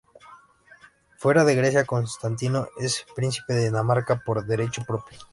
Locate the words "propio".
4.83-5.19